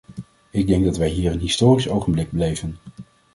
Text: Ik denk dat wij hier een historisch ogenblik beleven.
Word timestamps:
Ik 0.49 0.67
denk 0.67 0.85
dat 0.85 0.97
wij 0.97 1.09
hier 1.09 1.31
een 1.31 1.39
historisch 1.39 1.87
ogenblik 1.89 2.31
beleven. 2.31 2.77